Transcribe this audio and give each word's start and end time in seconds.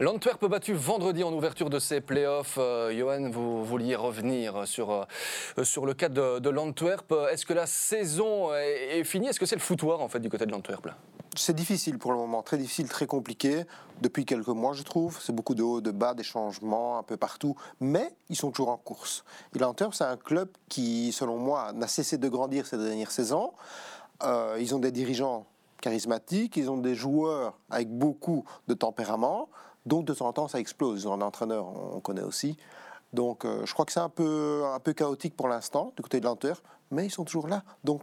L'Antwerp 0.00 0.44
battu 0.46 0.72
vendredi 0.72 1.22
en 1.22 1.32
ouverture 1.32 1.70
de 1.70 1.78
ses 1.78 2.00
playoffs. 2.00 2.56
Euh, 2.58 2.92
Johan, 2.92 3.30
vous 3.30 3.64
vouliez 3.64 3.94
revenir 3.94 4.66
sur, 4.66 4.90
euh, 4.90 5.62
sur 5.62 5.86
le 5.86 5.94
cas 5.94 6.08
de, 6.08 6.48
l'Antwerp. 6.48 7.14
Est-ce 7.30 7.46
que 7.46 7.52
la 7.52 7.66
saison 7.66 8.52
est, 8.56 9.04
finie? 9.04 9.28
Est-ce 9.28 9.38
que 9.38 9.46
c'est 9.46 9.54
le 9.54 9.60
foutoir 9.60 10.00
en 10.00 10.08
fait 10.08 10.18
du 10.18 10.28
côté 10.28 10.46
de 10.46 10.50
l'Antwerp 10.50 10.88
C'est 11.36 11.54
difficile 11.54 11.98
pour 11.98 12.10
le 12.10 12.18
moment, 12.18 12.42
très 12.42 12.58
difficile, 12.58 12.88
très 12.88 13.06
compliqué. 13.06 13.66
Depuis 14.00 14.24
quelques 14.24 14.48
mois, 14.48 14.72
je 14.72 14.82
trouve. 14.82 15.20
C'est 15.22 15.32
beaucoup 15.32 15.54
de 15.54 15.62
hauts, 15.62 15.80
de 15.80 15.92
bas, 15.92 16.14
des 16.14 16.24
changements 16.24 16.98
un 16.98 17.04
peu 17.04 17.16
partout. 17.16 17.54
Mais 17.78 18.16
ils 18.28 18.36
sont 18.36 18.50
toujours 18.50 18.70
en 18.70 18.78
course. 18.78 19.22
Et 19.54 19.60
l'Antwerp, 19.60 19.94
c'est 19.94 20.02
un 20.02 20.16
club 20.16 20.48
qui, 20.68 21.12
selon 21.12 21.38
moi, 21.38 21.72
n'a 21.72 21.86
cessé 21.86 22.18
de 22.18 22.28
grandir 22.28 22.66
ces 22.66 22.78
dernières 22.78 23.12
saisons. 23.12 23.52
Euh, 24.24 24.56
ils 24.58 24.74
ont 24.74 24.80
des 24.80 24.90
dirigeants 24.90 25.46
charismatiques, 25.84 26.56
ils 26.56 26.70
ont 26.70 26.78
des 26.78 26.94
joueurs 26.94 27.58
avec 27.68 27.90
beaucoup 27.90 28.44
de 28.68 28.74
tempérament. 28.74 29.50
Donc 29.84 30.06
de 30.06 30.14
temps 30.14 30.28
en 30.28 30.32
temps, 30.32 30.48
ça 30.48 30.58
explose. 30.58 31.06
Un 31.06 31.20
entraîneur, 31.20 31.66
on 31.94 32.00
connaît 32.00 32.22
aussi. 32.22 32.56
Donc 33.12 33.44
euh, 33.44 33.66
je 33.66 33.72
crois 33.74 33.84
que 33.84 33.92
c'est 33.92 34.00
un 34.00 34.08
peu, 34.08 34.62
un 34.64 34.80
peu 34.80 34.94
chaotique 34.94 35.36
pour 35.36 35.46
l'instant 35.46 35.92
du 35.94 36.02
côté 36.02 36.20
de 36.20 36.24
l'Antwerp, 36.24 36.62
mais 36.90 37.04
ils 37.04 37.10
sont 37.10 37.24
toujours 37.24 37.48
là. 37.48 37.62
Donc 37.84 38.00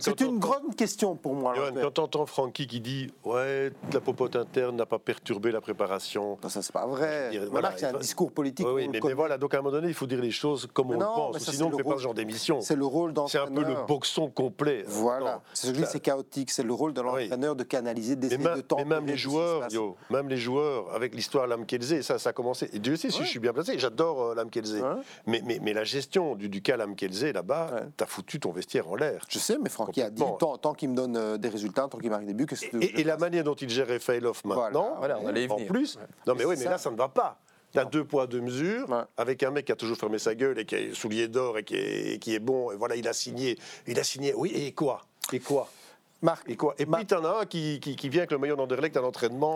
c'est 0.00 0.20
une 0.20 0.38
grande 0.38 0.74
question 0.76 1.14
pour 1.14 1.34
moi. 1.34 1.54
quand 1.80 1.90
tu 1.90 2.00
entends 2.00 2.26
Francky 2.26 2.66
qui 2.66 2.80
dit 2.80 3.12
Ouais, 3.24 3.72
la 3.92 4.00
popote 4.00 4.36
interne 4.36 4.76
n'a 4.76 4.86
pas 4.86 4.98
perturbé 4.98 5.50
la 5.52 5.60
préparation. 5.60 6.38
ça, 6.48 6.62
c'est 6.62 6.72
pas 6.72 6.86
vrai. 6.86 7.30
voilà, 7.50 7.72
c'est 7.76 7.86
un 7.86 7.98
discours 7.98 8.32
politique. 8.32 8.66
Oui, 8.68 8.88
mais, 8.88 9.00
voilà, 9.14 9.38
donc 9.38 9.54
à 9.54 9.58
un 9.58 9.60
moment 9.60 9.72
donné, 9.72 9.88
il 9.88 9.94
faut 9.94 10.06
dire 10.06 10.20
les 10.20 10.30
choses 10.30 10.68
comme 10.72 10.90
on 10.90 10.98
le 10.98 10.98
pense. 10.98 11.38
sinon, 11.38 11.66
on 11.66 11.70
ne 11.70 11.76
fait 11.76 11.82
pas 11.82 11.96
ce 11.96 12.02
genre 12.02 12.14
d'émission. 12.14 12.60
C'est 12.60 12.76
le 12.76 12.86
rôle 12.86 13.12
d'entraîneur. 13.12 13.48
C'est 13.48 13.52
un 13.52 13.62
peu 13.62 13.68
le 13.68 13.86
boxon 13.86 14.28
complet. 14.30 14.84
Voilà. 14.86 15.40
C'est 15.52 16.00
chaotique. 16.00 16.50
C'est 16.50 16.62
le 16.62 16.72
rôle 16.72 16.92
de 16.92 17.00
l'entraîneur 17.00 17.56
de 17.56 17.64
canaliser, 17.64 18.16
des 18.16 18.36
de 18.36 18.60
temps. 18.60 18.76
Mais 18.78 18.84
même 18.84 19.06
les 19.06 19.16
joueurs, 19.16 19.70
yo, 19.70 19.96
même 20.10 20.28
les 20.28 20.36
joueurs, 20.36 20.92
avec 20.94 21.14
l'histoire 21.14 21.46
Lamkelze, 21.46 22.00
ça, 22.02 22.18
ça 22.18 22.30
a 22.30 22.32
commencé. 22.32 22.68
Et 22.72 22.78
Dieu 22.78 22.96
sait 22.96 23.10
si 23.10 23.22
je 23.22 23.28
suis 23.28 23.38
bien 23.38 23.52
placé. 23.52 23.78
J'adore 23.78 24.22
euh, 24.22 24.34
Lamkelze. 24.34 24.82
Mais, 25.26 25.72
la 25.72 25.84
gestion 25.84 26.34
du, 26.34 26.48
du 26.48 26.62
cas 26.62 26.76
Lamkelze, 26.76 27.24
là-bas, 27.24 27.82
t'as 27.96 28.06
foutu 28.06 28.40
ton 28.40 28.52
vestiaire 28.52 28.88
en 28.88 28.96
l'air. 28.96 29.24
Je 29.28 29.38
sais, 29.38 29.58
mais 29.60 29.67
Francky 29.68 30.02
a 30.02 30.10
dit 30.10 30.22
tant, 30.38 30.74
qu'il 30.74 30.90
me 30.90 30.94
donne 30.94 31.16
euh, 31.16 31.36
des 31.36 31.48
résultats, 31.48 31.88
tant 31.90 31.98
qu'il 31.98 32.10
marque 32.10 32.24
des 32.24 32.34
buts. 32.34 32.46
Que 32.46 32.54
et, 32.80 33.00
et 33.00 33.04
la 33.04 33.16
manière 33.16 33.44
dont 33.44 33.54
il 33.54 33.68
gère 33.68 33.88
Failov 34.00 34.40
maintenant, 34.44 34.96
voilà. 34.98 35.18
on 35.20 35.50
en 35.52 35.66
plus. 35.66 35.98
Non, 36.26 36.34
mais 36.34 36.44
oui, 36.44 36.56
mais 36.58 36.64
là, 36.64 36.78
ça 36.78 36.90
ne 36.90 36.96
va 36.96 37.08
pas. 37.08 37.38
Tu 37.72 37.78
as 37.78 37.84
deux 37.84 38.04
poids, 38.04 38.26
deux 38.26 38.40
mesures, 38.40 39.06
avec 39.16 39.42
un 39.42 39.50
mec 39.50 39.66
qui 39.66 39.72
a 39.72 39.76
toujours 39.76 39.98
fermé 39.98 40.18
sa 40.18 40.34
gueule 40.34 40.58
et 40.58 40.64
qui 40.64 40.74
est 40.74 40.94
soulier 40.94 41.28
d'or 41.28 41.58
et 41.58 41.64
qui 41.64 41.76
est, 41.76 42.18
qui 42.18 42.34
est 42.34 42.38
bon. 42.38 42.70
Et 42.72 42.76
voilà, 42.76 42.96
il 42.96 43.06
a 43.06 43.12
signé. 43.12 43.58
Il 43.86 43.98
a 43.98 44.04
signé. 44.04 44.32
Oui, 44.34 44.52
et 44.54 44.72
quoi? 44.72 45.02
Et 45.32 45.40
quoi? 45.40 45.68
Marc. 46.20 46.50
Et 46.50 46.56
quoi? 46.56 46.74
Et 46.78 46.86
puis 46.86 47.06
t'en 47.06 47.24
as 47.24 47.42
un 47.42 47.46
qui, 47.46 47.78
qui, 47.78 48.08
vient 48.08 48.20
avec 48.20 48.32
le 48.32 48.38
maillot 48.38 48.56
d'Anderlecht 48.56 48.96
à 48.96 49.00
l'entraînement. 49.00 49.54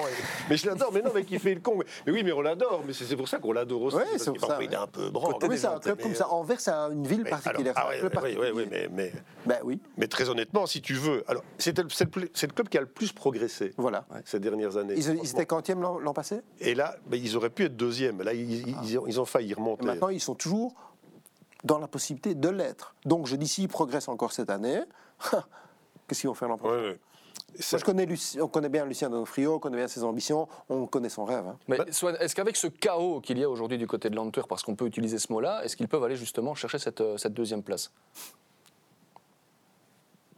Mais 0.49 0.57
je 0.57 0.67
l'adore, 0.67 0.93
mais 0.93 1.03
non, 1.03 1.11
mais 1.15 1.25
qui 1.25 1.39
fait 1.39 1.55
le 1.55 1.61
con. 1.61 1.79
Mais 2.07 2.13
oui, 2.13 2.23
mais 2.23 2.33
on 2.33 2.41
l'adore, 2.41 2.83
mais 2.87 2.93
c'est 2.93 3.17
pour 3.17 3.29
ça 3.29 3.39
qu'on 3.39 3.53
l'adore 3.53 3.83
aussi. 3.83 3.97
Oui, 3.97 4.03
c'est 4.17 4.33
pour 4.33 4.47
ça. 4.47 4.59
Il 4.63 4.73
est 4.73 4.77
un 4.77 4.87
peu 4.87 5.11
branle. 5.11 5.35
Oui, 5.43 5.59
c'est 5.59 5.67
un 5.67 5.81
club 5.81 6.01
comme 6.01 6.15
ça. 6.15 6.29
Anvers, 6.29 6.61
c'est 6.61 6.71
une 6.71 7.07
ville 7.07 7.25
particulière. 7.25 7.75
Ah, 7.77 7.89
oui, 7.91 8.37
oui, 8.39 8.49
oui, 8.55 8.69
mais, 8.71 8.89
mais, 8.93 9.13
ben, 9.45 9.59
oui. 9.65 9.81
mais 9.97 10.07
très 10.07 10.29
honnêtement, 10.29 10.67
si 10.67 10.81
tu 10.81 10.95
veux. 10.95 11.25
Alors, 11.27 11.43
c'est 11.59 11.77
le, 11.77 11.85
le, 11.85 12.53
club 12.53 12.69
qui 12.69 12.79
a 12.79 12.81
le 12.81 12.87
plus 12.87 13.13
progressé 13.13 13.73
voilà. 13.77 14.07
ces 14.25 14.39
dernières 14.39 14.77
années. 14.77 14.95
Ils, 14.97 15.19
ils 15.23 15.31
étaient 15.31 15.47
quantième 15.47 15.81
l'an 15.81 16.13
passé? 16.13 16.41
Et 16.61 16.75
là, 16.75 16.97
ben, 17.07 17.21
ils 17.23 17.37
auraient 17.37 17.51
pu 17.51 17.65
être 17.65 17.77
deuxième. 17.77 18.23
Là, 18.23 18.33
ils, 18.35 18.69
ils, 18.85 18.99
ont, 18.99 19.07
ils 19.07 19.21
ont 19.21 19.25
failli 19.25 19.55
remonter. 19.55 19.85
maintenant, 19.85 20.09
ils 20.09 20.21
sont 20.21 20.35
toujours 20.35 20.75
dans 21.65 21.79
la 21.79 21.89
possibilité 21.89 22.35
de 22.35 22.49
l'être. 22.49 22.95
Donc, 23.05 23.27
je 23.27 23.37
dis, 23.37 23.49
s'ils 23.49 23.69
progressent 23.69 24.09
encore 24.09 24.33
cette 24.33 24.51
année, 24.51 24.81
qu'est-ce 26.06 26.20
qu'ils 26.20 26.28
vont 26.28 26.34
faire 26.34 26.48
l'an 26.48 26.58
prochain 26.58 26.95
je 27.58 27.84
connais 27.84 28.08
on 28.41 28.48
connaît 28.48 28.69
bien 28.69 28.86
Lucien 28.86 29.11
Donofrio, 29.11 29.55
on 29.55 29.58
connaît 29.58 29.77
bien 29.77 29.89
ses 29.89 30.05
ambitions, 30.05 30.48
on 30.69 30.86
connaît 30.86 31.09
son 31.09 31.25
rêve. 31.25 31.47
Hein. 31.47 31.59
Mais 31.69 31.78
est-ce 31.86 32.34
qu'avec 32.34 32.56
ce 32.56 32.67
chaos 32.67 33.20
qu'il 33.20 33.39
y 33.39 33.44
a 33.44 33.50
aujourd'hui 33.50 33.78
du 33.78 33.86
côté 33.86 34.11
de 34.11 34.17
l'Antwerp, 34.17 34.48
parce 34.48 34.62
qu'on 34.62 34.75
peut 34.75 34.86
utiliser 34.86 35.19
ce 35.19 35.33
mot-là, 35.33 35.62
est-ce 35.64 35.77
qu'ils 35.77 35.89
peuvent 35.89 36.03
aller 36.05 36.17
justement 36.17 36.55
chercher 36.55 36.78
cette, 36.78 37.00
euh, 37.00 37.17
cette 37.19 37.34
deuxième 37.34 37.62
place? 37.62 37.92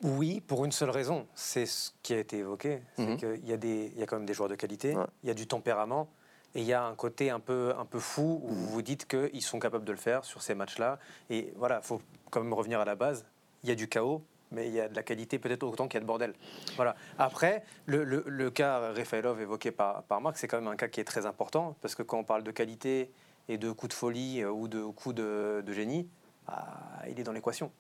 Oui, 0.03 0.41
pour 0.41 0.65
une 0.65 0.73
seule 0.73 0.91
raison, 0.91 1.27
c'est 1.35 1.67
ce 1.67 1.93
qui 2.03 2.15
a 2.15 2.19
été 2.19 2.39
évoqué, 2.39 2.83
c'est 2.97 3.07
mhm. 3.07 3.17
qu'il 3.17 3.49
y, 3.49 3.53
a 3.53 4.01
y 4.01 4.03
a 4.03 4.07
quand 4.07 4.17
même 4.17 4.27
des 4.27 4.35
joueurs 4.35 4.51
de 4.51 4.55
qualité, 4.55 4.97
il 5.23 5.29
y 5.29 5.31
a 5.31 5.35
du 5.35 5.47
tempérament, 5.47 6.09
et 6.55 6.61
il 6.61 6.67
y 6.67 6.73
a 6.73 6.85
un 6.85 6.95
côté 6.95 7.31
un 7.31 7.41
peu, 7.41 7.73
un 7.79 7.85
peu 7.85 7.99
fou 7.99 8.41
où 8.45 8.53
vous 8.53 8.67
vous 8.69 8.83
dites 8.83 9.07
qu'ils 9.07 9.43
sont 9.43 9.59
capables 9.59 9.85
de 9.85 9.93
le 9.93 9.99
faire 9.99 10.25
sur 10.25 10.41
ces 10.41 10.55
matchs-là. 10.55 11.01
Et 11.29 11.53
voilà, 11.57 11.81
il 11.83 11.87
faut 11.87 12.01
quand 12.31 12.41
même 12.41 12.53
revenir 12.53 12.79
à 12.81 12.85
la 12.85 12.95
base. 12.95 13.27
Il 13.65 13.69
y 13.69 13.73
a 13.73 13.75
du 13.75 13.89
chaos, 13.89 14.23
mais 14.55 14.69
il 14.69 14.75
y 14.75 14.81
a 14.81 14.89
de 14.89 14.95
la 14.95 15.03
qualité 15.03 15.39
peut-être 15.39 15.63
autant 15.63 15.89
qu'il 15.89 15.95
y 15.95 15.99
a 15.99 16.01
de 16.01 16.07
bordel. 16.07 16.35
Voilà. 16.77 16.97
Après, 17.19 17.65
le, 17.87 18.05
le, 18.05 18.51
cas 18.51 18.93
Rafaelov 18.93 19.41
évoqué 19.41 19.71
par, 19.71 20.03
par 20.05 20.21
Marc, 20.21 20.39
c'est 20.39 20.49
quand 20.49 20.59
même 20.59 20.69
un 20.69 20.77
cas 20.77 20.89
qui 20.89 21.01
est 21.01 21.05
très 21.05 21.27
important, 21.27 21.77
parce 21.81 21.95
que 21.95 22.03
quand 22.03 22.19
on 22.19 22.25
parle 22.25 22.43
de 22.43 22.51
qualité 22.51 23.11
et 23.49 23.59
de 23.59 23.71
coups 23.71 23.91
de 23.91 23.95
folie 23.95 24.43
euh, 24.43 24.51
ou 24.51 24.69
de 24.69 24.83
coups 24.85 25.15
de, 25.15 25.63
de 25.65 25.73
génie, 25.73 26.09
bah, 26.47 26.67
il 27.09 27.19
est 27.19 27.25
dans 27.25 27.33
l'équation. 27.33 27.71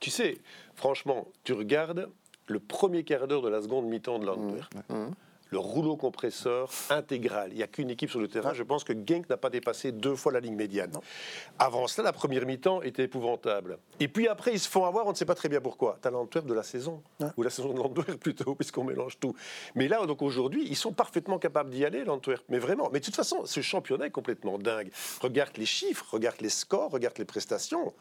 Tu 0.00 0.10
sais, 0.10 0.38
franchement, 0.74 1.28
tu 1.44 1.52
regardes 1.52 2.10
le 2.46 2.58
premier 2.58 3.04
quart 3.04 3.26
d'heure 3.26 3.42
de 3.42 3.48
la 3.48 3.62
seconde 3.62 3.86
mi-temps 3.86 4.18
de 4.18 4.26
l'Antwerp. 4.26 4.74
Mmh. 4.88 4.94
Mmh 4.94 5.10
le 5.54 5.60
rouleau 5.60 5.96
compresseur 5.96 6.68
intégral. 6.90 7.50
Il 7.52 7.58
n'y 7.58 7.62
a 7.62 7.68
qu'une 7.68 7.88
équipe 7.88 8.10
sur 8.10 8.18
le 8.18 8.26
terrain. 8.26 8.52
Je 8.54 8.64
pense 8.64 8.82
que 8.82 8.92
Genk 8.92 9.30
n'a 9.30 9.36
pas 9.36 9.50
dépassé 9.50 9.92
deux 9.92 10.16
fois 10.16 10.32
la 10.32 10.40
ligne 10.40 10.56
médiane. 10.56 10.90
Avant 11.60 11.86
cela, 11.86 12.06
la 12.06 12.12
première 12.12 12.44
mi-temps 12.44 12.82
était 12.82 13.04
épouvantable. 13.04 13.78
Et 14.00 14.08
puis 14.08 14.26
après, 14.26 14.52
ils 14.52 14.58
se 14.58 14.68
font 14.68 14.84
avoir, 14.84 15.06
on 15.06 15.10
ne 15.10 15.14
sait 15.14 15.24
pas 15.24 15.36
très 15.36 15.48
bien 15.48 15.60
pourquoi. 15.60 15.96
Tu 16.02 16.08
as 16.08 16.10
l'Antwerp 16.10 16.44
de 16.44 16.54
la 16.54 16.64
saison, 16.64 17.04
ou 17.36 17.44
la 17.44 17.50
saison 17.50 17.72
de 17.72 17.78
l'Antwerp 17.78 18.18
plutôt, 18.18 18.54
puisqu'on 18.56 18.82
mélange 18.82 19.20
tout. 19.20 19.36
Mais 19.76 19.86
là, 19.86 20.04
donc 20.06 20.22
aujourd'hui, 20.22 20.66
ils 20.68 20.76
sont 20.76 20.92
parfaitement 20.92 21.38
capables 21.38 21.70
d'y 21.70 21.84
aller, 21.84 22.04
l'Antwerp. 22.04 22.42
Mais 22.48 22.58
vraiment. 22.58 22.90
Mais 22.92 22.98
de 22.98 23.04
toute 23.04 23.14
façon, 23.14 23.46
ce 23.46 23.60
championnat 23.60 24.06
est 24.06 24.10
complètement 24.10 24.58
dingue. 24.58 24.90
Regarde 25.20 25.56
les 25.56 25.66
chiffres, 25.66 26.06
regarde 26.10 26.40
les 26.40 26.48
scores, 26.48 26.90
regarde 26.90 27.16
les 27.16 27.24
prestations. 27.24 27.94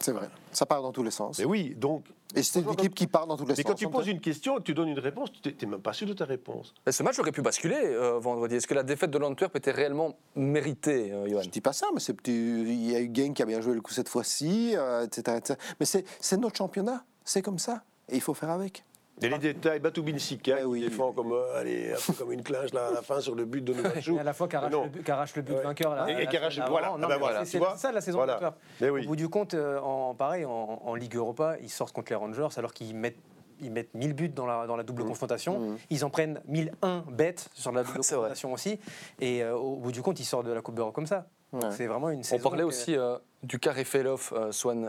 C'est 0.00 0.12
vrai. 0.12 0.28
Ça 0.52 0.66
part 0.66 0.82
dans 0.82 0.92
tous 0.92 1.02
les 1.02 1.10
sens. 1.10 1.38
Mais 1.38 1.44
oui, 1.44 1.74
donc. 1.76 2.04
Et 2.34 2.42
c'est 2.42 2.60
une 2.60 2.72
équipe 2.72 2.94
qui 2.94 3.06
part 3.06 3.26
dans 3.26 3.36
tous 3.36 3.44
les 3.44 3.50
sens. 3.50 3.58
Mais 3.58 3.64
quand 3.64 3.74
tu 3.74 3.88
poses 3.88 4.06
une 4.06 4.20
question, 4.20 4.60
tu 4.60 4.72
donnes 4.72 4.88
une 4.88 4.98
réponse, 4.98 5.30
tu 5.32 5.50
n'es 5.50 5.70
même 5.70 5.80
pas 5.80 5.92
sûr 5.92 6.06
de 6.06 6.12
ta 6.12 6.24
réponse. 6.24 6.74
ce 6.88 7.02
match 7.02 7.18
aurait 7.18 7.32
pu 7.32 7.42
basculer 7.42 7.76
euh, 7.76 8.18
vendredi. 8.18 8.56
Est-ce 8.56 8.66
que 8.66 8.74
la 8.74 8.82
défaite 8.82 9.10
de 9.10 9.18
l'Antwerp 9.18 9.54
était 9.56 9.72
réellement 9.72 10.16
méritée, 10.36 11.12
euh, 11.12 11.28
Johan? 11.28 11.42
Je 11.42 11.46
ne 11.46 11.52
dis 11.52 11.60
pas 11.60 11.72
ça, 11.72 11.86
mais 11.92 12.00
il 12.26 12.90
y 12.90 12.94
a 12.94 13.00
eu 13.00 13.08
Gain 13.08 13.32
qui 13.32 13.42
a 13.42 13.46
bien 13.46 13.60
joué 13.60 13.74
le 13.74 13.80
coup 13.80 13.92
cette 13.92 14.08
fois-ci, 14.08 14.74
euh, 14.76 15.04
etc., 15.04 15.38
etc. 15.38 15.58
Mais 15.80 15.86
c'est 15.86 16.36
notre 16.36 16.56
championnat. 16.56 17.04
C'est 17.24 17.42
comme 17.42 17.58
ça. 17.58 17.82
Et 18.08 18.16
il 18.16 18.20
faut 18.20 18.34
faire 18.34 18.50
avec. 18.50 18.84
Et 19.22 19.28
les 19.28 19.38
détails, 19.38 19.80
Batoubin 19.80 20.18
Sika, 20.18 20.66
oui, 20.66 20.80
défend 20.80 21.12
comme, 21.12 21.32
euh, 21.32 21.58
allez, 21.58 21.94
comme 22.18 22.32
une 22.32 22.42
clinge 22.42 22.72
là, 22.72 22.88
à 22.88 22.90
la 22.92 23.02
fin 23.02 23.20
sur 23.20 23.34
le 23.34 23.44
but 23.44 23.62
de 23.62 23.74
Nouachou. 23.74 24.18
à 24.18 24.22
la 24.22 24.32
fois 24.32 24.48
qu'arrache 24.48 25.36
le, 25.36 25.42
but 25.42 25.54
vainqueur. 25.54 25.94
Là, 25.94 26.20
et, 26.20 26.26
qu'arrache 26.26 26.58
voilà. 26.68 26.94
Ah 27.02 27.06
ben 27.06 27.44
c'est 27.44 27.60
ça 27.76 27.92
la 27.92 28.00
saison 28.00 28.18
voilà. 28.18 28.54
Au 28.82 29.06
bout 29.06 29.16
du 29.16 29.28
compte, 29.28 29.54
euh, 29.54 29.80
en, 29.80 30.14
pareil, 30.14 30.44
en, 30.44 30.94
Ligue 30.94 31.16
Europa, 31.16 31.56
ils 31.62 31.70
sortent 31.70 31.94
contre 31.94 32.12
les 32.12 32.16
Rangers 32.16 32.48
alors 32.56 32.72
qu'ils 32.72 32.94
mettent 32.94 33.18
ils 33.62 33.70
mettent 33.70 33.92
1000 33.92 34.14
buts 34.14 34.28
dans 34.30 34.46
la, 34.46 34.66
dans 34.66 34.76
la 34.76 34.82
double 34.82 35.02
mmh. 35.02 35.08
confrontation. 35.08 35.58
Mmh. 35.58 35.76
Ils 35.90 36.04
en 36.06 36.08
prennent 36.08 36.40
1001 36.48 37.04
bêtes 37.10 37.50
sur 37.52 37.72
la 37.72 37.82
double 37.82 37.96
confrontation 37.98 38.54
aussi. 38.54 38.78
Et 39.20 39.42
euh, 39.42 39.54
au 39.54 39.76
bout 39.76 39.92
du 39.92 40.00
compte, 40.00 40.18
ils 40.18 40.24
sortent 40.24 40.46
de 40.46 40.52
la 40.52 40.62
Coupe 40.62 40.76
d'Europe 40.76 40.94
comme 40.94 41.06
ça. 41.06 41.26
C'est 41.70 41.86
vraiment 41.86 42.08
une 42.08 42.22
saison. 42.22 42.40
On 42.40 42.48
parlait 42.48 42.62
aussi 42.62 42.96
du 43.42 43.58
carré 43.58 43.84
Feloff, 43.84 44.32
Swan 44.50 44.88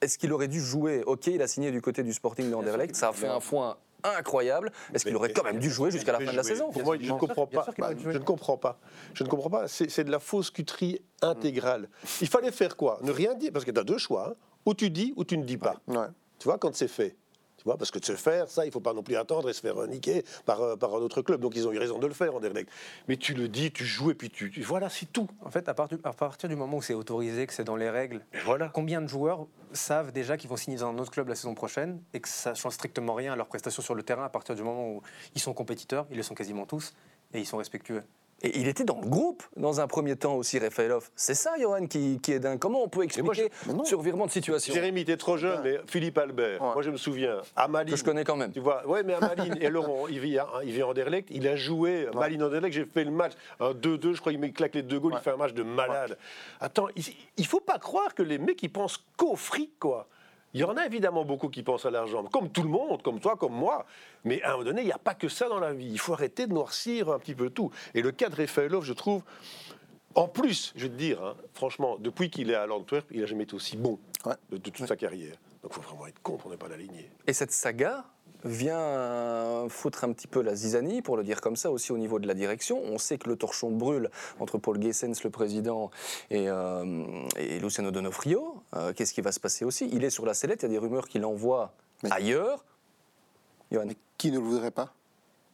est-ce 0.00 0.18
qu'il 0.18 0.32
aurait 0.32 0.48
dû 0.48 0.60
jouer 0.60 1.02
Ok, 1.06 1.26
il 1.28 1.42
a 1.42 1.48
signé 1.48 1.70
du 1.70 1.80
côté 1.80 2.02
du 2.02 2.12
Sporting 2.12 2.50
d'Anderlecht, 2.50 2.94
ça 2.96 3.08
a 3.08 3.12
fait 3.12 3.28
un 3.28 3.40
foin 3.40 3.76
incroyable. 4.04 4.70
Est-ce 4.94 5.04
qu'il 5.04 5.16
aurait 5.16 5.32
quand 5.32 5.42
même 5.42 5.58
dû 5.58 5.70
jouer 5.70 5.90
jusqu'à 5.90 6.12
la 6.12 6.20
fin 6.20 6.30
de 6.30 6.36
la 6.36 6.42
saison? 6.42 6.70
Pour 6.70 6.84
moi, 6.84 6.96
je 7.00 7.12
ne 7.12 7.18
comprends 7.18 7.46
pas. 7.46 7.66
je 7.78 8.10
ne 8.10 8.18
comprends 8.18 8.56
pas. 8.56 8.78
Je 9.14 9.24
ne 9.24 9.28
comprends 9.28 9.50
pas. 9.50 9.68
C'est 9.68 10.04
de 10.04 10.10
la 10.10 10.20
fausse 10.20 10.50
cuterie 10.50 11.00
intégrale. 11.22 11.88
Il 12.20 12.28
fallait 12.28 12.52
faire 12.52 12.76
quoi? 12.76 12.98
Ne 13.02 13.10
rien 13.10 13.34
dire, 13.34 13.50
parce 13.52 13.64
que 13.64 13.70
tu 13.70 13.80
as 13.80 13.84
deux 13.84 13.98
choix. 13.98 14.30
Hein. 14.30 14.34
Ou 14.66 14.74
tu 14.74 14.90
dis, 14.90 15.12
ou 15.16 15.24
tu 15.24 15.38
ne 15.38 15.44
dis 15.44 15.56
pas. 15.56 15.76
Tu 16.38 16.44
vois, 16.44 16.58
quand 16.58 16.74
c'est 16.74 16.88
fait 16.88 17.16
parce 17.76 17.90
que 17.90 17.98
de 17.98 18.04
se 18.04 18.12
faire, 18.12 18.48
ça, 18.48 18.64
il 18.64 18.68
ne 18.68 18.72
faut 18.72 18.80
pas 18.80 18.92
non 18.92 19.02
plus 19.02 19.16
attendre 19.16 19.48
et 19.50 19.52
se 19.52 19.60
faire 19.60 19.86
niquer 19.88 20.24
par, 20.44 20.62
euh, 20.62 20.76
par 20.76 20.94
un 20.94 20.98
autre 20.98 21.22
club. 21.22 21.40
Donc 21.40 21.56
ils 21.56 21.66
ont 21.66 21.72
eu 21.72 21.78
raison 21.78 21.98
de 21.98 22.06
le 22.06 22.14
faire, 22.14 22.34
en 22.34 22.36
Anderlecht. 22.38 22.70
Mais 23.08 23.16
tu 23.16 23.34
le 23.34 23.48
dis, 23.48 23.72
tu 23.72 23.84
joues 23.84 24.10
et 24.10 24.14
puis 24.14 24.30
tu. 24.30 24.50
voilà, 24.62 24.88
c'est 24.88 25.12
tout. 25.12 25.28
En 25.44 25.50
fait, 25.50 25.68
à, 25.68 25.74
à, 26.04 26.12
partir 26.12 26.48
du 26.48 26.56
moment 26.56 26.76
où 26.76 26.82
c'est 26.82 26.94
autorisé, 26.94 27.46
que 27.46 27.52
c'est 27.52 27.64
dans 27.64 27.76
les 27.76 27.90
règles, 27.90 28.24
voilà. 28.44 28.68
combien 28.68 29.02
de 29.02 29.08
joueurs 29.08 29.46
savent 29.72 30.12
déjà 30.12 30.36
qu'ils 30.36 30.48
vont 30.48 30.56
signer 30.56 30.78
dans 30.78 30.88
un 30.88 30.98
autre 30.98 31.10
club 31.10 31.28
la 31.28 31.34
saison 31.34 31.54
prochaine 31.54 32.00
et 32.14 32.20
que 32.20 32.28
ça 32.28 32.54
change 32.54 32.74
strictement 32.74 33.14
rien 33.14 33.32
à 33.32 33.36
leur 33.36 33.46
prestation 33.46 33.82
sur 33.82 33.94
le 33.94 34.02
terrain 34.02 34.24
à 34.24 34.28
partir 34.28 34.54
du 34.54 34.62
moment 34.62 34.88
où 34.88 35.02
ils 35.34 35.40
sont 35.40 35.54
compétiteurs, 35.54 36.06
ils 36.10 36.16
le 36.16 36.22
sont 36.22 36.34
quasiment 36.34 36.66
tous, 36.66 36.94
et 37.32 37.40
ils 37.40 37.46
sont 37.46 37.56
respectueux? 37.56 38.02
Et 38.42 38.58
il 38.60 38.68
était 38.68 38.84
dans 38.84 39.00
le 39.00 39.08
groupe 39.08 39.42
dans 39.56 39.80
un 39.80 39.86
premier 39.86 40.14
temps 40.14 40.34
aussi, 40.34 40.58
Rafaelov. 40.58 41.08
C'est 41.16 41.34
ça, 41.34 41.52
Johan, 41.58 41.86
qui, 41.86 42.20
est 42.28 42.38
dingue. 42.38 42.58
Comment 42.58 42.82
on 42.82 42.88
peut 42.88 43.02
expliquer 43.02 43.50
ce 43.84 43.94
revirement 43.94 44.26
de 44.26 44.30
situation 44.30 44.74
Jérémy, 44.74 45.04
es 45.08 45.16
trop 45.16 45.38
jeune, 45.38 45.60
mais 45.64 45.80
Philippe 45.86 46.18
Albert, 46.18 46.60
moi 46.60 46.82
je 46.82 46.90
me 46.90 46.98
souviens, 46.98 47.40
à 47.54 47.66
Malines. 47.66 47.94
Que 47.94 47.98
je 47.98 48.04
connais 48.04 48.24
quand 48.24 48.36
même. 48.36 48.52
Tu 48.52 48.60
vois, 48.60 48.86
ouais, 48.86 49.02
mais 49.02 49.14
à 49.14 49.20
Malines, 49.20 49.56
et 49.60 49.70
Laurent, 49.70 50.06
il 50.08 50.20
vit, 50.20 50.36
il 50.64 50.72
vit 50.72 50.82
en 50.82 50.90
Anderlecht, 50.90 51.28
il 51.30 51.48
a 51.48 51.56
joué 51.56 52.08
à 52.08 52.16
Malines 52.16 52.42
Anderlecht, 52.42 52.74
j'ai 52.74 52.84
fait 52.84 53.04
le 53.04 53.10
match, 53.10 53.32
un 53.58 53.72
2-2, 53.72 54.14
je 54.14 54.20
crois 54.20 54.32
qu'il 54.32 54.52
claque 54.52 54.74
les 54.74 54.82
deux 54.82 55.00
goals, 55.00 55.14
il 55.16 55.22
fait 55.22 55.30
un 55.30 55.36
match 55.36 55.54
de 55.54 55.62
malade. 55.62 56.18
Attends, 56.60 56.88
il, 56.94 57.04
ne 57.38 57.44
faut 57.44 57.60
pas 57.60 57.78
croire 57.78 58.14
que 58.14 58.22
les 58.22 58.38
mecs, 58.38 58.62
ils 58.62 58.72
pensent 58.72 59.02
qu'au 59.16 59.36
fric, 59.36 59.78
quoi. 59.78 60.08
Il 60.56 60.60
y 60.60 60.64
en 60.64 60.74
a 60.78 60.86
évidemment 60.86 61.26
beaucoup 61.26 61.50
qui 61.50 61.62
pensent 61.62 61.84
à 61.84 61.90
l'argent, 61.90 62.24
comme 62.24 62.48
tout 62.48 62.62
le 62.62 62.70
monde, 62.70 63.02
comme 63.02 63.20
toi, 63.20 63.36
comme 63.36 63.52
moi. 63.52 63.84
Mais 64.24 64.40
à 64.40 64.48
un 64.48 64.52
moment 64.52 64.64
donné, 64.64 64.80
il 64.80 64.86
n'y 64.86 64.90
a 64.92 64.96
pas 64.96 65.12
que 65.12 65.28
ça 65.28 65.50
dans 65.50 65.60
la 65.60 65.74
vie. 65.74 65.90
Il 65.90 65.98
faut 65.98 66.14
arrêter 66.14 66.46
de 66.46 66.54
noircir 66.54 67.10
un 67.10 67.18
petit 67.18 67.34
peu 67.34 67.50
tout. 67.50 67.70
Et 67.92 68.00
le 68.00 68.10
cas 68.10 68.30
de 68.30 68.80
je 68.80 68.92
trouve, 68.94 69.22
en 70.14 70.28
plus, 70.28 70.72
je 70.74 70.84
vais 70.84 70.88
te 70.88 70.94
dire, 70.94 71.22
hein, 71.22 71.36
franchement, 71.52 71.98
depuis 71.98 72.30
qu'il 72.30 72.50
est 72.50 72.54
à 72.54 72.64
l'Antwerp, 72.64 73.04
il 73.10 73.20
n'a 73.20 73.26
jamais 73.26 73.44
été 73.44 73.52
aussi 73.52 73.76
bon 73.76 73.98
Ouais. 74.24 74.32
de, 74.48 74.56
de 74.56 74.70
toute 74.70 74.86
sa 74.88 74.96
carrière. 74.96 75.34
Donc 75.62 75.72
il 75.72 75.74
faut 75.74 75.82
vraiment 75.82 76.06
être 76.06 76.22
con 76.22 76.38
pour 76.38 76.50
ne 76.50 76.56
pas 76.56 76.68
l'aligner. 76.68 77.10
Et 77.26 77.34
cette 77.34 77.52
saga 77.52 78.06
vient 78.44 78.78
euh, 78.78 79.68
foutre 79.68 80.04
un 80.04 80.12
petit 80.12 80.26
peu 80.26 80.42
la 80.42 80.54
zizanie, 80.54 81.02
pour 81.02 81.16
le 81.16 81.24
dire 81.24 81.40
comme 81.40 81.56
ça, 81.56 81.70
aussi 81.70 81.92
au 81.92 81.98
niveau 81.98 82.18
de 82.18 82.26
la 82.26 82.34
direction. 82.34 82.80
On 82.82 82.98
sait 82.98 83.18
que 83.18 83.28
le 83.28 83.36
torchon 83.36 83.70
brûle 83.70 84.10
entre 84.40 84.58
Paul 84.58 84.80
Gessens, 84.82 85.22
le 85.24 85.30
président, 85.30 85.90
et, 86.30 86.48
euh, 86.48 87.04
et 87.36 87.58
Luciano 87.60 87.90
Donofrio. 87.90 88.62
Euh, 88.74 88.92
Qu'est-ce 88.92 89.12
qui 89.14 89.20
va 89.20 89.32
se 89.32 89.40
passer 89.40 89.64
aussi? 89.64 89.88
Il 89.92 90.04
est 90.04 90.10
sur 90.10 90.26
la 90.26 90.34
sellette, 90.34 90.62
il 90.62 90.66
y 90.66 90.66
a 90.66 90.68
des 90.70 90.78
rumeurs 90.78 91.08
qu'il 91.08 91.24
envoie 91.24 91.72
Mais- 92.02 92.12
ailleurs. 92.12 92.64
Johan, 93.72 93.88
Qui 94.18 94.30
ne 94.30 94.38
le 94.38 94.44
voudrait 94.44 94.70
pas? 94.70 94.92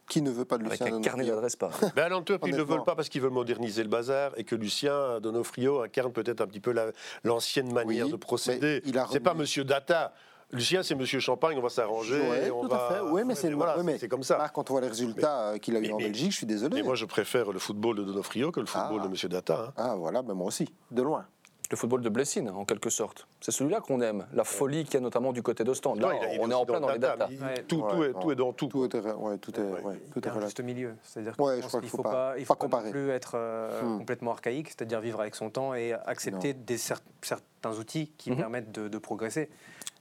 Qui 0.07 0.21
ne 0.21 0.29
veut 0.29 0.43
pas 0.45 0.57
de 0.57 0.65
avec 0.65 0.79
Lucien 0.81 0.87
un 0.97 1.01
carnet 1.01 1.23
Donofrio? 1.23 1.35
d'adresse 1.35 1.55
pas. 1.55 1.71
Mais 1.95 2.01
à 2.03 2.09
l'Antwerp, 2.09 2.43
ils 2.45 2.55
ne 2.55 2.61
veulent 2.61 2.83
pas 2.83 2.93
parce 2.95 3.07
qu'ils 3.09 3.21
veulent 3.21 3.31
moderniser 3.31 3.81
le 3.83 3.89
bazar 3.89 4.33
et 4.37 4.43
que 4.43 4.53
Lucien 4.53 5.19
Donofrio 5.21 5.81
incarne 5.81 6.11
peut-être 6.11 6.41
un 6.41 6.47
petit 6.47 6.59
peu 6.59 6.71
la- 6.73 6.91
l'ancienne 7.23 7.71
manière 7.71 8.05
Oui, 8.05 8.11
de 8.11 8.17
procéder. 8.17 8.83
C'est 9.11 9.19
pas 9.21 9.33
Monsieur 9.33 9.63
Data. 9.63 10.13
Lucien, 10.53 10.83
c'est 10.83 10.95
Monsieur 10.95 11.19
Champagne, 11.19 11.57
on 11.57 11.61
va 11.61 11.69
s'arranger. 11.69 12.21
On 12.51 12.61
tout 12.63 12.69
va... 12.69 12.87
à 12.87 12.93
fait. 12.93 12.99
Oui, 13.01 13.23
mais 13.25 13.35
c'est 13.35 13.51
voilà, 13.51 13.81
mais 13.83 13.97
comme 14.07 14.23
ça. 14.23 14.37
Marc, 14.37 14.53
quand 14.55 14.69
on 14.69 14.73
voit 14.73 14.81
les 14.81 14.87
résultats 14.87 15.49
euh, 15.49 15.57
qu'il 15.57 15.75
a 15.75 15.79
eu 15.79 15.81
mais- 15.83 15.91
en 15.91 15.97
mais- 15.97 16.05
Belgique, 16.05 16.31
je 16.31 16.37
suis 16.37 16.45
désolé. 16.45 16.75
Mais 16.75 16.83
moi, 16.83 16.95
je 16.95 17.05
préfère 17.05 17.51
le 17.51 17.59
football 17.59 17.97
de 17.97 18.03
Donofrio 18.03 18.51
que 18.51 18.59
le 18.59 18.65
football 18.65 18.99
Ah. 19.01 19.03
de 19.03 19.07
Monsieur 19.09 19.29
Data. 19.29 19.65
hein. 19.69 19.73
Ah 19.77 19.95
voilà, 19.95 20.21
ben 20.21 20.33
moi 20.33 20.47
aussi, 20.47 20.67
de 20.91 21.01
loin. 21.01 21.25
Le 21.71 21.77
football 21.77 22.01
de 22.01 22.09
Blessing, 22.09 22.49
en 22.49 22.65
quelque 22.65 22.89
sorte. 22.91 23.27
C'est 23.43 23.51
celui-là 23.51 23.81
qu'on 23.81 23.99
aime. 23.99 24.25
La 24.31 24.45
folie 24.45 24.85
qu'il 24.85 24.93
y 24.93 24.97
a 24.97 24.99
notamment 25.01 25.33
du 25.33 25.43
côté 25.43 25.65
d'Ostende. 25.65 25.99
Là, 25.99 26.07
Non, 26.07 26.13
il 26.21 26.25
a- 26.25 26.33
il 26.35 26.39
on 26.39 26.49
est 26.49 26.53
en 26.53 26.65
plein 26.65 26.79
dans 26.79 26.89
les 26.89 26.97
data. 26.97 27.27
Tout, 27.67 27.75
tout 27.75 27.97
Ouais, 27.97 28.07
est, 28.07 28.13
non. 28.13 28.19
tout 28.21 28.31
est 28.31 28.35
dans 28.35 28.53
tout. 28.53 28.67
Tout 28.67 28.95
est, 28.95 29.01
ouais, 29.01 29.37
tout 29.37 29.59
est, 29.59 29.61
Ouais. 29.83 30.01
tout 30.13 30.25
est 30.25 30.41
juste 30.41 30.61
milieu. 30.61 30.95
C'est-à-dire 31.03 31.35
qu'il 31.35 31.45
ne 31.45 31.61
faut 31.61 31.81
faut 31.97 32.03
pas, 32.03 32.11
pas- 32.11 32.33
il 32.37 32.45
pas 32.45 32.55
faut 32.57 32.69
pas 32.69 32.81
plus 32.89 33.09
être 33.09 33.33
euh, 33.35 33.81
Hmm. 33.83 33.97
complètement 33.97 34.31
archaïque, 34.31 34.69
c'est-à-dire 34.69 35.01
vivre 35.01 35.19
avec 35.19 35.35
son 35.35 35.49
temps 35.49 35.73
et 35.73 35.91
accepter 35.91 36.53
des 36.53 36.77
cer- 36.77 37.01
certains 37.21 37.77
outils 37.77 38.13
qui 38.17 38.31
Mhm. 38.31 38.37
permettent 38.37 38.71
de, 38.71 38.87
de 38.87 38.97
progresser. 38.97 39.49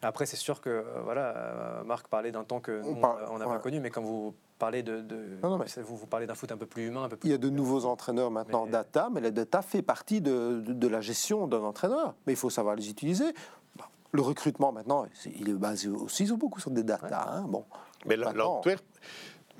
Après, 0.02 0.24
c'est 0.26 0.36
sûr 0.36 0.60
que 0.60 0.70
euh, 0.70 0.82
voilà, 1.04 1.34
euh, 1.36 1.84
Marc 1.84 2.06
parlait 2.06 2.30
d'un 2.30 2.44
temps 2.44 2.60
que 2.60 2.80
on 2.84 2.94
n'a 3.38 3.46
ouais. 3.46 3.54
pas 3.54 3.58
connu, 3.58 3.80
mais 3.80 3.90
quand 3.90 4.02
vous 4.02 4.34
parlez 4.58 4.82
de, 4.84 5.00
de- 5.00 5.38
Non, 5.42 5.50
non, 5.50 5.58
mais- 5.58 5.82
vous, 5.82 5.96
vous 5.96 6.06
parlez 6.06 6.26
d'un 6.26 6.34
foot 6.36 6.50
un 6.52 6.56
peu 6.56 6.66
plus 6.66 6.86
humain, 6.86 7.04
un 7.04 7.08
peu 7.08 7.16
plus 7.16 7.28
Il 7.28 7.32
y 7.32 7.34
a 7.34 7.38
de 7.38 7.48
nouveaux 7.50 7.84
entraîneurs 7.84 8.30
maintenant 8.30 8.64
Mais- 8.64 8.70
data, 8.72 9.08
mais 9.12 9.20
la 9.20 9.30
data 9.32 9.60
fait 9.62 9.82
partie 9.82 10.20
de, 10.20 10.60
de- 10.64 10.72
de 10.72 10.88
la 10.88 11.00
gestion 11.00 11.48
d'un 11.48 11.62
entraîneur. 11.62 12.14
Mais 12.26 12.32
il 12.32 12.36
faut 12.36 12.50
savoir 12.50 12.76
les 12.76 12.88
utiliser. 12.88 13.31
Bon, 13.76 13.84
Le 14.12 14.22
recrutement 14.22 14.72
maintenant, 14.72 15.06
il 15.38 15.48
est 15.48 15.54
basé 15.54 15.88
aussi 15.88 16.26
sur- 16.26 16.36
beaucoup 16.36 16.60
sur 16.60 16.70
des 16.70 16.82
data. 16.82 17.26
hein, 17.28 17.44
Bon. 17.48 17.64
Mais 18.06 18.16
l'Antwerp, 18.16 18.82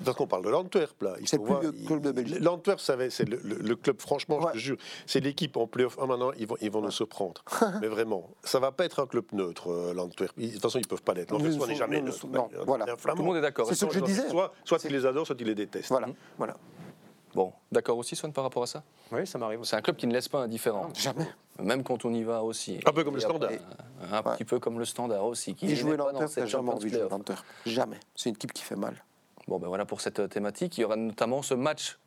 parce 0.03 0.17
qu'on 0.17 0.27
parle 0.27 0.43
de 0.43 0.49
l'Antwerp 0.49 1.01
là, 1.01 1.13
C'est 1.25 1.37
le 1.37 1.43
plus 1.43 1.55
il- 1.79 1.85
club 1.85 2.01
de 2.01 2.11
Belgique. 2.11 2.39
L'Antwerp, 2.41 2.79
c'est 2.79 2.95
le, 3.29 3.39
le- 3.43 3.55
le 3.55 3.75
club, 3.75 4.01
franchement, 4.01 4.37
Ouais. 4.39 4.47
je 4.53 4.59
te 4.59 4.63
jure, 4.63 4.77
c'est 5.05 5.19
l'équipe 5.21 5.55
en 5.55 5.65
playoff. 5.67 5.97
Ah, 6.01 6.05
maintenant, 6.07 6.31
ils 6.37 6.47
vont, 6.47 6.57
ils 6.59 6.69
vont 6.71 6.81
nous 6.81 6.91
surprendre. 6.91 7.43
Mais 7.81 7.87
vraiment, 7.87 8.29
ça 8.43 8.59
va 8.59 8.71
pas 8.71 8.83
être 8.85 8.99
un 9.01 9.05
club 9.07 9.25
neutre, 9.31 9.71
euh, 9.71 9.93
l'Antwerp. 9.93 10.37
De 10.37 10.47
toute 10.49 10.61
façon, 10.61 10.79
ils 10.79 10.87
peuvent 10.87 11.03
pas 11.03 11.13
l'être. 11.13 11.31
L'Antwerp 11.31 11.67
n'est 11.67 11.75
jamais 11.75 12.01
neutre. 12.01 12.27
non, 12.27 12.49
a 12.59 12.63
voilà. 12.65 12.85
Tout 12.85 13.07
le 13.17 13.23
monde 13.23 13.37
est 13.37 13.41
d'accord. 13.41 13.67
C'est 13.67 13.75
ce 13.75 13.85
que 13.85 13.93
je 13.93 13.99
disais. 14.01 14.27
Soit, 14.29 14.51
soit 14.65 14.83
ils 14.83 14.91
les 14.91 15.05
adorent, 15.05 15.25
soit 15.27 15.37
ils 15.39 15.47
les 15.47 15.55
détestent. 15.55 15.89
Voilà, 15.89 16.07
voilà. 16.37 16.55
Bon, 17.35 17.51
d'accord 17.71 17.97
aussi, 17.97 18.15
Swan, 18.15 18.31
par 18.31 18.43
rapport 18.43 18.63
à 18.63 18.67
ça 18.67 18.83
Oui, 19.11 19.25
ça 19.25 19.37
m'arrive. 19.37 19.63
C'est 19.63 19.75
un 19.75 19.81
club 19.81 19.95
qui 19.95 20.05
ne 20.07 20.13
laisse 20.13 20.27
pas 20.27 20.39
indifférent. 20.43 20.89
Jamais. 20.95 21.27
Même 21.59 21.83
quand 21.83 22.05
on 22.05 22.13
y 22.13 22.23
va 22.23 22.43
aussi. 22.43 22.79
Un 22.85 22.91
peu 22.91 23.03
comme 23.03 23.15
le 23.15 23.19
Standard. 23.21 23.51
Un 24.11 24.21
Ouais. 24.21 24.35
petit 24.35 24.45
peu 24.45 24.59
comme 24.59 24.77
le 24.79 24.85
standard 24.85 25.23
aussi. 25.25 25.55
Qui 25.55 25.71
Et 25.71 25.75
jouer 25.75 25.97
dans 25.97 26.11
t'as 26.13 26.45
jamais 26.45 26.69
envie 26.71 26.91
de 26.91 26.99
jouer. 26.99 27.35
Jamais. 27.65 27.99
C'est 28.15 28.29
une 28.29 28.35
équipe 28.35 28.53
qui 28.53 28.63
fait 28.63 28.75
mal. 28.75 29.03
Bon, 29.47 29.59
ben 29.59 29.67
voilà 29.67 29.85
pour 29.85 30.01
cette 30.01 30.19
euh, 30.19 30.27
thématique. 30.27 30.77
Il 30.77 30.81
y 30.81 30.83
aura 30.83 30.95
notamment 30.95 31.41
ce 31.41 31.53
match 31.53 31.97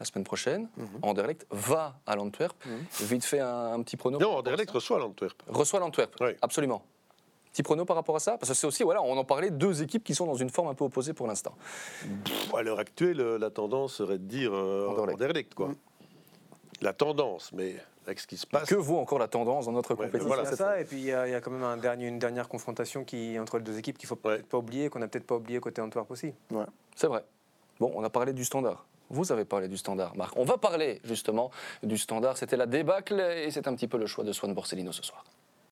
la 0.00 0.06
semaine 0.06 0.24
prochaine. 0.24 0.68
Mhm. 0.76 0.88
Anderlecht 1.02 1.46
va 1.50 1.98
à 2.06 2.16
l'Antwerp. 2.16 2.56
Vite 3.00 3.24
fait 3.24 3.40
un, 3.40 3.72
un 3.74 3.82
petit 3.82 3.96
prono. 3.96 4.18
Non, 4.18 4.36
Anderlecht 4.38 4.70
reçoit 4.70 4.98
l'Antwerp. 4.98 5.42
reçoit 5.48 5.80
l'Antwerp. 5.80 6.14
Oui. 6.20 6.30
Absolument. 6.42 6.82
Petit 7.58 7.64
prono 7.64 7.84
par 7.84 7.96
rapport 7.96 8.14
à 8.14 8.20
ça 8.20 8.38
Parce 8.38 8.50
que 8.50 8.54
c'est 8.54 8.68
aussi, 8.68 8.84
voilà, 8.84 9.02
on 9.02 9.16
en 9.16 9.24
parlait, 9.24 9.50
deux 9.50 9.82
équipes 9.82 10.04
qui 10.04 10.14
sont 10.14 10.26
dans 10.26 10.36
une 10.36 10.48
forme 10.48 10.68
un 10.68 10.74
peu 10.74 10.84
opposée 10.84 11.12
pour 11.12 11.26
l'instant. 11.26 11.56
À 12.56 12.62
l'heure 12.62 12.78
actuelle, 12.78 13.20
euh, 13.20 13.36
la 13.36 13.50
tendance 13.50 13.94
serait 13.94 14.18
de 14.18 14.22
dire 14.28 14.52
euh, 14.54 14.86
Anderlecht. 14.88 15.14
Anderlecht, 15.20 15.54
quoi. 15.56 15.70
La 16.82 16.92
tendance, 16.92 17.50
mais 17.52 17.74
avec 18.06 18.20
ce 18.20 18.28
qui 18.28 18.36
se 18.36 18.46
passe. 18.46 18.68
Que 18.68 18.76
vaut 18.76 18.98
encore 18.98 19.18
la 19.18 19.26
tendance 19.26 19.66
dans 19.66 19.72
notre 19.72 19.90
Ouais, 19.94 20.06
compétition 20.06 20.28
voilà. 20.28 20.44
Ça, 20.54 20.80
et 20.80 20.84
puis 20.84 20.98
il 20.98 21.04
y, 21.06 21.12
a 21.12 21.26
il 21.26 21.32
y 21.32 21.34
a 21.34 21.40
quand 21.40 21.50
même 21.50 21.64
un 21.64 21.76
dernier, 21.78 22.06
une 22.06 22.20
dernière 22.20 22.48
confrontation 22.48 23.02
qui, 23.02 23.36
entre 23.40 23.58
les 23.58 23.64
deux 23.64 23.76
équipes 23.76 23.98
qu'il 23.98 24.08
faut 24.08 24.14
Ouais. 24.14 24.36
peut-être 24.36 24.46
pas 24.46 24.58
oublier, 24.58 24.88
qu'on 24.88 25.00
n'a 25.00 25.08
peut-être 25.08 25.26
pas 25.26 25.34
oublié 25.34 25.58
côté 25.58 25.82
Antwerp 25.82 26.08
aussi. 26.12 26.32
C'est 26.94 27.08
vrai. 27.08 27.24
Bon, 27.80 27.90
on 27.96 28.04
a 28.04 28.10
parlé 28.10 28.32
du 28.34 28.44
standard. 28.44 28.86
Vous 29.10 29.32
avez 29.32 29.44
parlé 29.44 29.66
du 29.66 29.78
standard, 29.78 30.14
Marc. 30.16 30.36
On 30.36 30.44
va 30.44 30.58
parler 30.58 31.00
justement 31.02 31.50
du 31.82 31.98
standard. 31.98 32.38
C'était 32.38 32.56
la 32.56 32.66
débâcle 32.66 33.18
et 33.18 33.50
c'est 33.50 33.66
un 33.66 33.74
petit 33.74 33.88
peu 33.88 33.98
le 33.98 34.06
choix 34.06 34.22
de 34.22 34.30
Swan 34.30 34.54
Borsellino 34.54 34.92
ce 34.92 35.02
soir. 35.02 35.24